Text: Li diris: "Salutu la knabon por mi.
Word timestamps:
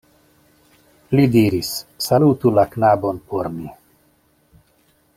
Li 1.17 1.25
diris: 1.35 1.69
"Salutu 2.05 2.55
la 2.61 2.67
knabon 2.73 3.23
por 3.31 3.53
mi. 3.59 3.71